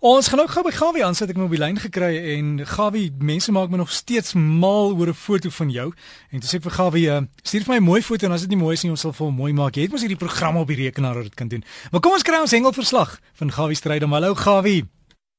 [0.00, 3.68] Ons gaan ook gou by Gawie aansit ek my lyn gekry en Gawie mense maak
[3.68, 5.92] my nog steeds mal oor 'n foto van jou.
[6.32, 8.40] En toe sê ek vir Gawie uh, stuur vir my 'n mooi foto en as
[8.40, 9.76] dit nie mooi is nie ons sal vir hom mooi maak.
[9.76, 11.62] Jy het mos hierdie program op die rekenaar wat dit kan doen.
[11.92, 14.88] Maar kom ons kry ons hengelverslag van Gawie stryd om hallo Gawie.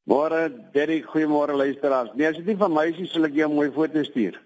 [0.05, 2.11] Môre Derek goeiemôre luisteraars.
[2.13, 4.37] Nee as dit nie van my is sal ek jou 'n mooi foto stuur.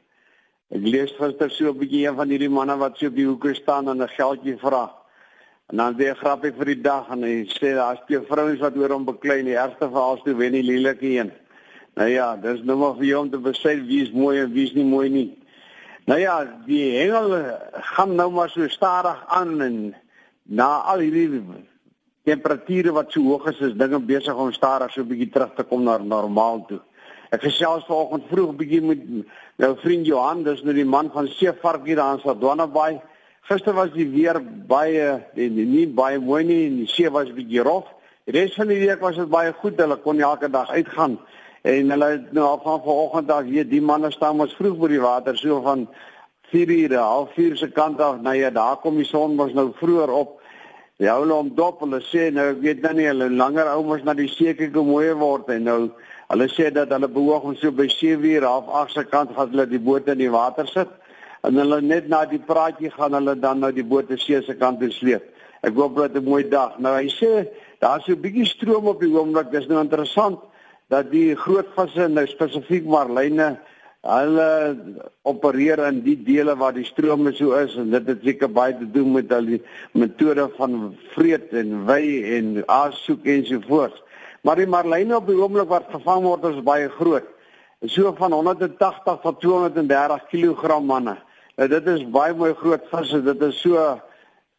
[0.72, 3.54] Ek lees gister so 'n bietjie een van hierdie manne wat so op die hoeke
[3.54, 4.96] staan en 'n geldjie vra
[5.72, 8.94] En dan weer grappie vir die dag en hy sê daar's twee vrouens wat oor
[8.94, 11.32] hom beklei en die ergste van alles toe wen die lelike een.
[11.96, 14.68] Nou ja, dis nou maar vir jou om te besluit wie is mooi en wie
[14.68, 15.30] is nie mooi nie.
[16.06, 16.36] Nou ja,
[16.68, 17.34] die hengel
[17.96, 19.80] gaan nou maar so stadig aan en
[20.44, 21.42] na al hierdie
[22.26, 25.64] temperature wat so hoog is, is dinge besig om stadig so 'n bietjie terug te
[25.64, 26.82] kom na normaal toe.
[27.32, 29.02] Ek gesels vanoggend vroeg bietjie met
[29.58, 33.02] jou vriend Johan, dis nou die man van Seevarkie daar in Swadwanabaai.
[33.46, 37.62] Gister was die weer baie nie, nie baie mooi nie en die see was bietjie
[37.62, 37.92] rof.
[38.26, 39.78] Die res van die week was dit baie goed.
[39.78, 41.20] Hulle kon elke dag uitgaan.
[41.62, 44.90] En hulle het nou al van vanoggend af weet die manne staan mos vroeg by
[44.96, 45.86] die water so van
[46.50, 48.18] 4 ure, half 4 se kant af.
[48.26, 50.36] Nou ja, daar kom die son mos nou vroeër op.
[50.98, 54.18] Die hulle om dop, hulle sê nou ek weet nou nie hulle langer ouers na
[54.18, 55.80] die see kyk hoe mooi word en nou
[56.34, 59.54] hulle sê dat hulle behoog om so by 7 ure half 8 se kant gaan
[59.54, 60.90] hulle die boot in die water sit
[61.46, 64.80] en hulle net na die praatjie gaan hulle dan nou die boot see se kant
[64.82, 65.24] toe sleep.
[65.66, 66.80] Ek hoop dit 'n mooi dag.
[66.80, 67.48] Nou hy sê
[67.80, 69.52] daar's 'n bietjie stroom op die oomblik.
[69.52, 70.40] Dis nou interessant
[70.90, 73.58] dat die groot visse nou spesifiek marline
[74.06, 74.50] hulle
[75.26, 78.86] opereer in die dele waar die strome so is en dit het seker baie te
[78.86, 79.62] doen met die
[79.94, 82.04] metode van vreet en wy
[82.38, 84.04] en aassoek en so voort.
[84.44, 87.26] Maar die marline op die oomblik wat gevang word is baie groot.
[87.86, 91.18] So van 180 tot 230 kg manne.
[91.56, 93.22] Nou dit is baie mooi groot visse.
[93.24, 93.84] Dit is so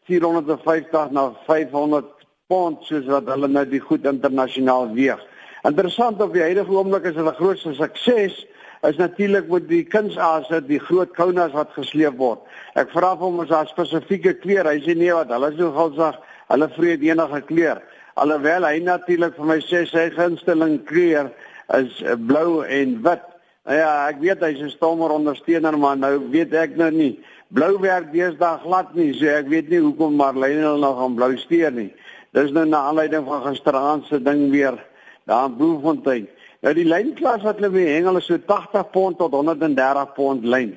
[0.08, 2.12] 450 na 500
[2.48, 5.20] pond soos wat hulle nou die goed internasionaal weeg.
[5.67, 8.44] Interessant op die huidige oomblik is hulle grootste sukses
[8.86, 12.44] is natuurlik met die kunsase, die groot kounas wat gesleep word.
[12.78, 16.18] Ek vra hom of daar spesifieke kleur, hy sê nee wat, hulle so gulsig,
[16.52, 17.80] hulle vreet enige kleur.
[18.20, 21.33] Alhoewel hy natuurlik vir my sê sy gunsteling kleur
[21.80, 23.27] is blou en wit.
[23.66, 27.18] Nou ja, ek weet hy's 'n stommer ondersteuner, maar nou weet ek nou nie.
[27.50, 31.72] Blou werk deesdae glad nie, so ek weet nie hoekom Marlene nog aan blou steur
[31.72, 31.92] nie.
[32.32, 34.78] Dis nou na aanleiding van gisteraand se ding weer
[35.27, 36.28] daar in Bloemfontein.
[36.62, 40.77] Nou die lynklas wat hulle mee hengel is so 80 pond tot 130 pond lyn.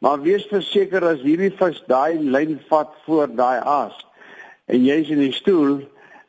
[0.00, 4.06] Maar wees verseker as hierdie vis daai lyn vat voor daai aas
[4.66, 5.82] en jy's in die stoel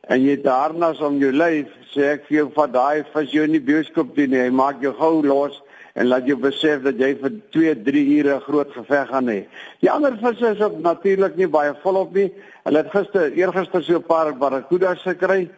[0.09, 3.43] en jy het harnas om jou lyf, sê ek vir jou vat daai vis jou
[3.43, 5.61] in die bioskop doen, hy maak jou gou los
[5.93, 9.45] en laat jou besef dat jy vir 2, 3 ure 'n groot geveg gaan hê.
[9.81, 12.31] Die ander visse is op natuurlik nie baie volop nie.
[12.63, 15.49] Hulle het gister eergister so 'n paar barracudas gekry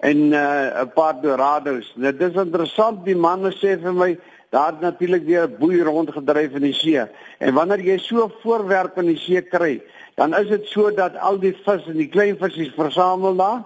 [0.00, 1.92] en 'n uh, paar dorados.
[1.96, 4.18] Dit is interessant die manne sê vir my
[4.50, 7.04] daar het natuurlik weer 'n boei rondgedryf in die see.
[7.38, 9.82] En wanneer jy so 'n voorwerp in die see kry,
[10.14, 13.64] dan is dit so dat al die vis en die klein visse versamel daar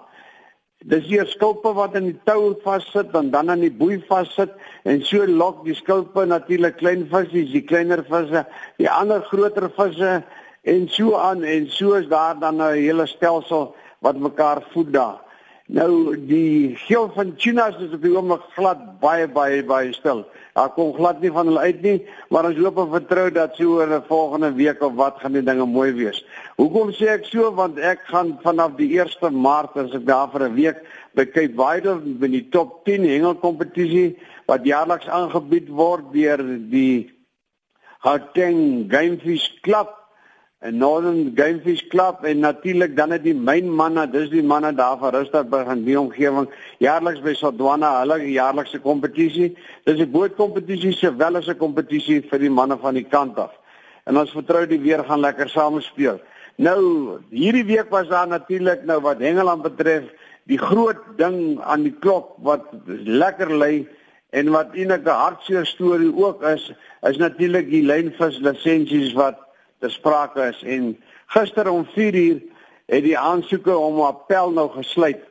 [0.89, 4.55] Dis hier skulpe wat in die tou vassit en dan aan die boei vassit
[4.89, 8.47] en so lok die skulpe natuurlik klein visse, die kleiner visse,
[8.81, 10.23] die ander groter visse
[10.65, 15.21] en so aan en so is daar dan 'n hele stelsel wat mekaar voed daar.
[15.69, 20.25] Nou die geel van tunas is op die oomblik glad baie baie baie stil.
[20.61, 21.99] Daar kom glad nie van hulle uit nie,
[22.29, 25.43] maar ons hoop en vertrou dat so oor 'n volgende week of wat gaan die
[25.43, 26.25] dinge mooi wees.
[26.57, 27.55] Hoekom sê ek so?
[27.55, 30.77] Want ek gaan vanaf die 1ste Maart as ek daar vir 'n week
[31.15, 36.39] by Cape Wider in die top 10 hengelkompetisie wat jaarliks aangebied word deur
[36.71, 37.11] die
[38.05, 40.00] Gauteng Gamefish Club 'n
[40.61, 45.15] Northern Gamefish Club en natuurlik dan het die myn manne, dis die manne daar van
[45.15, 46.51] Rustenburg en die omgewing
[46.85, 49.57] jaarliks by Sodwana hulle jaarlikse kompetisie.
[49.89, 53.57] Dis 'n bootkompetisie sowel as 'n kompetisie vir die manne van die kant af.
[54.05, 56.21] En ons vertrou die weer gaan lekker saam speel.
[56.57, 60.05] Nou, hierdie week was daar natuurlik nou wat Engeland betref,
[60.45, 63.87] die groot ding aan die klok wat lekker lê
[64.31, 69.50] en wat 'n hartseer storie ook is, is natuurlik die lynvis lisensies wat
[69.81, 70.95] ter sprake is en
[71.35, 72.41] gister om 4uur
[72.91, 75.23] het die aansoeke om appel nou gesluit.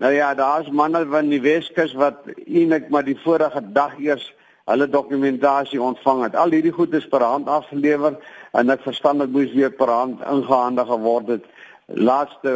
[0.00, 4.32] Nou ja, daar's manne van die Weskus wat eintlik maar die vorige dag eers
[4.64, 6.36] hulle dokumentasie ontvang het.
[6.40, 8.16] Al hierdie goed is per hand afgelewer
[8.56, 11.46] en ek verstaan dit moes weer per hand ingehandig geword het
[11.86, 12.54] laaste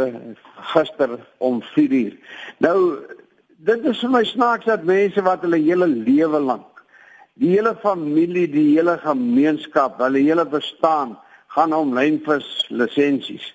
[0.73, 2.17] gister om 4uur.
[2.64, 2.79] Nou
[3.69, 6.79] dit is vir my snaaks dat mense wat hulle hele lewe lank
[7.38, 11.14] die hele familie, die hele gemeenskap, hulle hele bestaan
[11.54, 13.54] gaan om lynvis lisensies.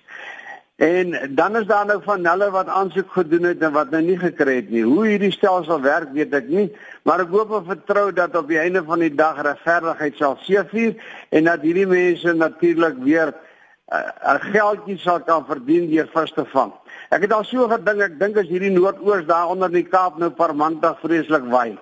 [0.76, 4.18] En dan is daar nou van hulle wat aansoek gedoen het en wat nou nie
[4.18, 4.82] gekry het nie.
[4.82, 6.66] Hoe hierdie stelsel werk, weet ek nie,
[7.06, 10.96] maar ek hoop en vertrou dat op die einde van die dag regverdigheid sal seëvier
[11.30, 16.32] en dat hierdie mense natuurlik weer 'n uh, uh, geldjie sal kan verdien deur vis
[16.32, 16.72] te vang.
[17.10, 20.30] Ek het al so gedink, ek dink as hierdie noordoos daar onder die Kaap nou
[20.30, 21.78] permanent vreeslik waai.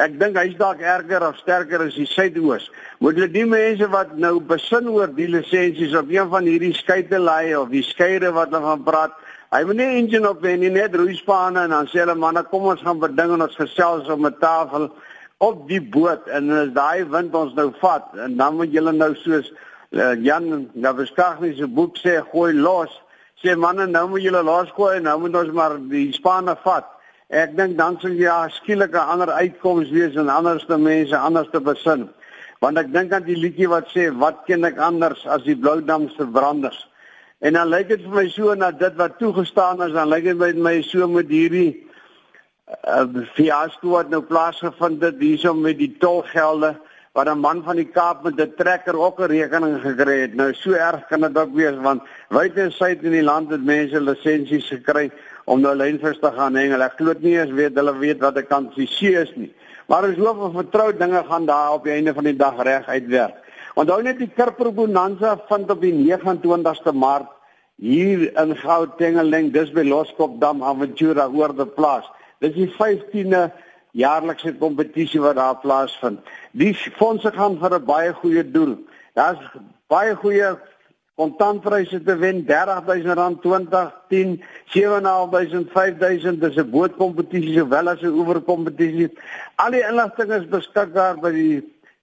[0.00, 2.70] Ek dink hy's dalk erger of sterker as die suidoos.
[3.04, 7.58] Moet hulle die mense wat nou besin oor die lisensies op een van hierdie skeitelaaie
[7.58, 9.18] of die skeire wat hulle van praat,
[9.52, 12.68] hy moet nie engine op hê nie, net roeispane en dan sê hulle manne, kom
[12.72, 14.88] ons gaan beding en ons gesels op 'n tafel
[15.40, 19.14] op die boot en as daai wind ons nou vat en dan moet julle nou
[19.24, 19.52] soos
[19.92, 22.92] uh, Jan Gaveskagni se boek sê gooi los.
[23.42, 26.88] Sê manne, nou moet julle los gooi, nou moet ons maar die spanne vat.
[27.30, 31.60] Ek dink dan sal ja skielik 'n ander uitkoms wees en anderste mense anders te
[31.60, 32.08] besin.
[32.58, 35.80] Want ek dink aan die liedjie wat sê wat ken ek anders as die blou
[35.80, 36.88] dam se branders.
[37.38, 40.38] En dan lyk dit vir my so na dit wat toegestaan is, dan lyk dit
[40.38, 41.86] vir my so met hierdie
[42.84, 46.74] uh, fiasco wat nou plaasgevind het hierso met die tolgelde
[47.14, 50.34] wat 'n man van die Kaap met 'n trekker ook 'n rekening gekry het.
[50.34, 53.64] Nou so erg kan dit ook wees want wyd en suid in die land het
[53.64, 55.10] mense lisensies gekry
[55.44, 56.82] om nou lynvis te gaan hengel.
[56.82, 59.52] Ek glo nie eens weet hulle weet wat 'n kant die see is nie.
[59.88, 62.86] Maar ons hoop en vertrou dinge gaan daar op die einde van die dag reg
[62.88, 63.36] uitwerk.
[63.74, 67.28] Onthou net die Kirper Bonanza vind op die 29ste Maart
[67.76, 72.04] hier in Gauteng, dis by Loskopdam Aventura oor die plaas.
[72.40, 73.50] Dis die 15de
[73.92, 76.20] jaarlikse kompetisie wat daar plaasvind.
[76.52, 78.76] Die fondse gaan vir 'n baie goeie doel.
[79.14, 79.38] Daar's
[79.88, 80.58] baie goeie
[81.20, 84.36] kontantpryse te wen R30000 20 10
[84.72, 89.10] 7500 5000 dis 'n bootkompetisie sowel as 'n oeverkompetisie.
[89.56, 91.56] Al die inligting is beskikbaar by die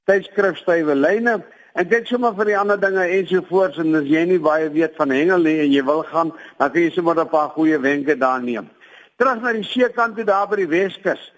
[0.05, 1.43] tydskrif Stywe Lyne.
[1.77, 5.11] En kyk sommer vir die ander dinge ensovoorts en as jy nie baie weet van
[5.13, 8.41] hengel nie en jy wil gaan, dan kan jy sommer 'n paar goeie wenke daar
[8.41, 8.69] neem.
[9.17, 11.33] Terug na die seekant toe daar by die Weskus.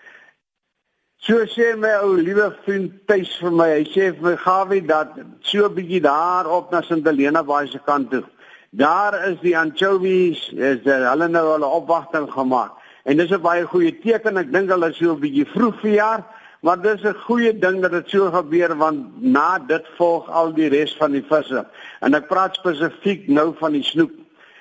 [1.19, 5.17] So sê my ou liewe vriend tuis vir my, hy sê vir my Gawie dat
[5.43, 8.23] so 'n bietjie daar op na Sint Helena Baai se kant toe.
[8.71, 12.71] Daar is die anchovies, is dit hulle nou hulle opwagting gemaak.
[13.03, 14.37] En dis 'n baie goeie teken.
[14.37, 16.23] Ek dink hulle is so 'n bietjie vroeg vir jaar,
[16.61, 20.69] maar dis 'n goeie ding dat dit so gebeur want na dit volg al die
[20.69, 21.65] res van die visse.
[22.01, 24.11] En ek praat spesifiek nou van die snoek.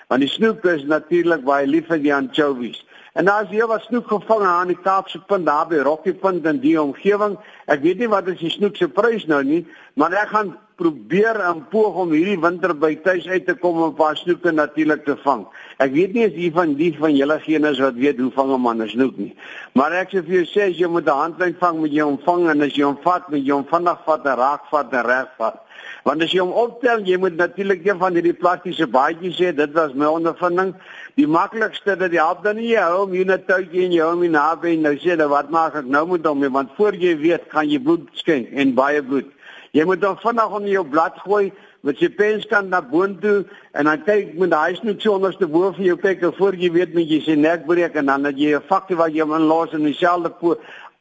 [0.08, 2.84] Want die snoek is natuurlik baie lief vir die anchovies.
[3.18, 6.44] En daar is hier wat snoek gevang aan die Kaapse punt daar by Rocky Punt
[6.46, 7.34] in die omgewing.
[7.66, 9.64] Ek weet nie wat is die snoek se prys nou nie,
[9.98, 13.90] maar ek gaan probeer en poog om hierdie winter by tuis uit te kom om
[13.90, 15.46] 'n paar snoeke natuurlik te vang.
[15.82, 18.60] Ek weet nie as hier van die van julle geenes wat weet hoe vang 'n
[18.60, 19.34] man 'n snoek nie.
[19.74, 22.18] Maar ek sê vir jou sê as jy met 'n handlyn vang, moet jy hom
[22.18, 25.02] vang en as jy hom vat, moet jy hom vinnig vat en raak vat en
[25.02, 25.64] reg vat.
[26.04, 29.52] Want as jy hom optel, jy moet natuurlik een van hierdie plastiese baadjies hê.
[29.54, 30.74] Dit was my ondervinding.
[31.18, 34.04] Die maklikste dat jy help dan nie jy hou hom hier net toukie en jy
[34.04, 36.44] hom hier naby en nou sê jy wat maak ek nou met hom?
[36.52, 39.30] Want voor jy weet, gaan jy bloed skenk en baie bloed.
[39.72, 41.48] Jy moet hom vinnig onder jou blad gooi
[41.86, 43.46] met sy penskant na boontoe
[43.78, 46.72] en dan kyk met daai snoet so onderste bo van jou pek en voor jy
[46.74, 49.36] weet met jy sy nek breek en dan dat jy 'n fakkie wat jy hom
[49.38, 50.58] inlos in dieselfde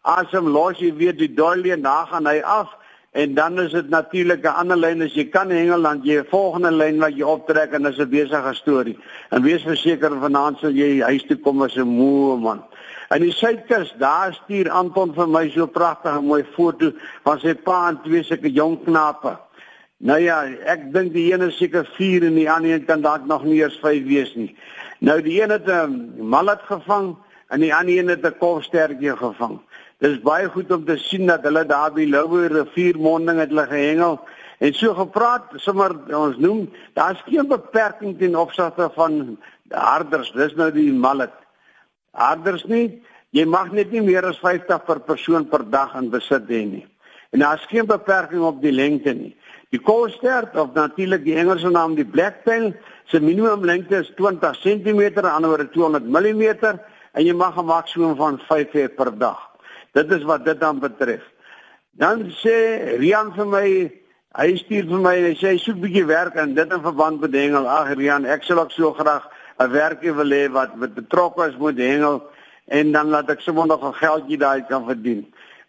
[0.08, 2.77] asem los jy weer die dolie en dan gaan hy af
[3.18, 6.30] en dan is dit natuurlik 'n ander lyn as jy kan hengel dan jy 'n
[6.30, 8.98] volgende lyn wat jy optrek en dis 'n besige storie.
[9.30, 12.64] En wees verseker vanaand sal jy huis toe kom as 'n moe man.
[13.10, 16.92] En die suidkus, daar stuur Anton vir my so pragtige mooi foto
[17.24, 19.38] van sy pa en twee sulke jong knape.
[19.98, 23.26] Nou ja, ek dink die een is seker 4 en die ander een kan dalk
[23.26, 24.56] nog nie eens 5 wees nie.
[25.00, 27.16] Nou die een het 'n mallet gevang
[27.50, 29.60] en die ander een het 'n kolstertjie gevang.
[29.98, 34.20] Dis baie goed om te sien dat hulle daar by Louwe riviermonding het hulle gehengel
[34.62, 39.38] en so gepraat, sommer ons noem, daar's geen beperking ten opsigte van
[39.74, 41.34] harders, dis nou die mallet.
[42.14, 43.00] Harders nie,
[43.34, 46.86] jy mag net nie meer as 50 per persoon per dag in besit hê nie.
[47.34, 49.34] En daar's geen beperking op die lengte nie.
[49.74, 52.70] Die koolstert of natuurlik die Engelse naam die blacktail,
[53.10, 56.48] se minimum lengte is 20 cm, anderswoorde 200 mm
[57.18, 59.57] en jy mag 'n maksimum van 5 hê per dag.
[59.98, 61.24] Dit is wat dit dan betref.
[61.98, 62.58] Dan sê
[63.02, 63.68] Rian vir my,
[64.38, 67.22] hy stuur vir my, hy sê hy soek 'n bietjie werk en dit in verband
[67.22, 67.66] met hengel.
[67.66, 69.26] Ag Rian, ek sal ook so graag
[69.60, 72.22] 'n werkie wil hê wat met betrokke is met hengel
[72.68, 75.26] en dan laat ek sommer nog 'n geldjie daai kan verdien.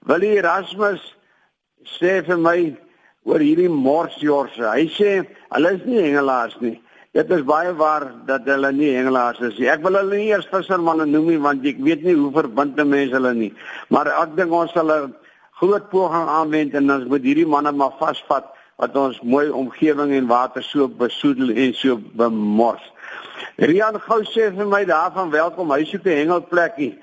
[0.07, 1.17] Wil jy Erasmus
[1.85, 2.77] sê vir my
[3.25, 4.63] oor hierdie morsjorse?
[4.63, 6.83] Hy sê hulle is nie hengelaars nie.
[7.17, 9.69] Dit is baie waar dat hulle nie hengelaars is nie.
[9.73, 13.17] Ek wil hulle nie eers vissermanne noem nie want ek weet nie hoe verbinde mense
[13.17, 13.53] hulle nie.
[13.89, 15.15] Maar ek dink ons sal 'n
[15.61, 20.27] groot poging aanwend en ons moet hierdie manne maar vasvat wat ons mooi omgewing en
[20.27, 22.85] water so besoedel en so bemors.
[23.57, 25.73] Rian gou sê vir my daarvan welkom.
[25.73, 26.99] Hy soek 'n hengelplekkie.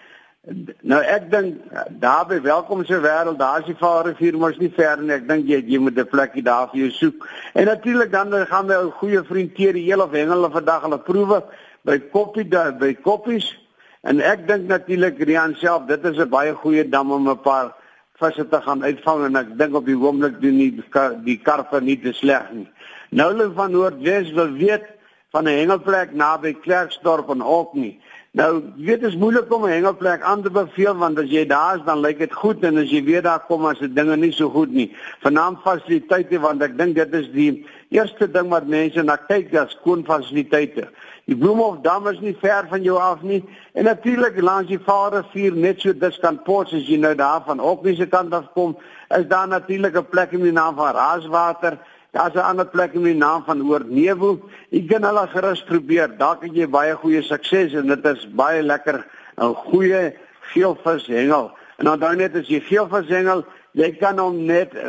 [0.85, 1.61] Nou ek dink
[2.01, 5.15] daar by welkom se wêreld, daar is die Vaalrivier mos nie ver nie.
[5.15, 7.27] Ek dink jy jy moet 'n plekkie daar vir jou soek.
[7.53, 10.99] En natuurlik dan gaan my ou goeie vriend die heel of hengel vir dag hulle
[10.99, 11.43] proewe
[11.83, 13.57] by Koppie daar by Koppies.
[14.03, 17.73] En ek dink natuurlik Rian self, dit is 'n baie goeie dam om 'n paar
[18.19, 20.83] visse te gaan uitvang en ek dink op die oomblik doen nie
[21.23, 22.69] die karpe nie te sleg nie.
[23.09, 24.85] Nou hulle van Noordwes wil weet
[25.31, 27.99] van 'n hengelplek naby Klerksdorp en ook nie.
[28.35, 31.45] Nou, jy weet dit is moeilik om 'n hengelplek aan te beveel want as jy
[31.47, 34.15] daar is dan lyk dit goed en as jy weer daar kom as dit dinge
[34.17, 34.91] nie so goed nie.
[35.23, 39.71] Vanaand fasiliteite want ek dink dit is die eerste ding wat mense na kyk as
[39.71, 40.89] skoon fasiliteite.
[41.25, 45.55] Die Bloemhof dam is nie ver van jou af nie en natuurlik langs die Vaalrivier
[45.55, 48.75] net so diskant pos as jy nou daar van ook nie se kant af kom,
[49.15, 51.79] is daar natuurlik 'n plek in die naam van Raaswater
[52.15, 54.39] Daar's 'n ander plek in die naam van Oornevel.
[54.69, 56.17] Jy kan hulle gerus probeer.
[56.17, 59.05] Daar kan jy baie goeie sukses en dit is baie lekker
[59.37, 61.51] 'n goeie geelvis hengel.
[61.77, 64.81] En dan dan net as jy geelvis hengel, jy kan hom net uh,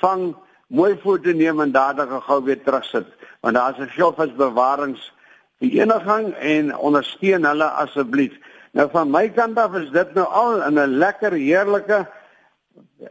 [0.00, 0.36] vang,
[0.66, 3.06] mooi foto neem en dadelik gou weer terugsit.
[3.40, 5.12] Want daar's 'n geelvis bewarings
[5.58, 8.32] die eniging en ondersteun hulle asseblief.
[8.72, 12.06] Nou van my kant af is dit nou al 'n lekker heerlike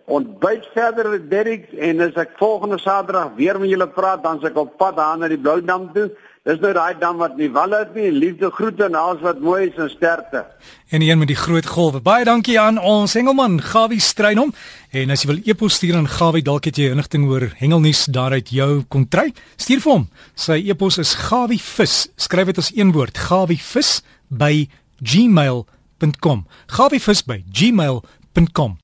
[0.05, 4.57] ontbyt verder Derek en as ek volgende Saterdag weer met julle praat dan se ek
[4.57, 6.09] op pad daar na die Blou Dam toe.
[6.47, 8.07] Dis nou daai dam wat nie wal het nie.
[8.15, 10.45] Liefde groete en alles wat mooi is en sterkte.
[10.89, 11.99] En een met die groot golwe.
[12.01, 14.53] Baie dankie aan ons hengelman Gawie Streinhom.
[14.95, 18.49] En as jy wil e-pos stuur aan Gawie, dalk het jy inligting oor hengelnuus daaruit
[18.55, 19.27] jou kom kry.
[19.59, 20.09] Stuur vir hom.
[20.33, 22.07] Sy e-pos is gawievis.
[22.17, 23.19] Skryf dit as een woord.
[23.29, 23.99] gawievis
[24.29, 24.69] by
[25.03, 26.45] gmail.com.
[26.71, 28.79] gawievis by gmail.com.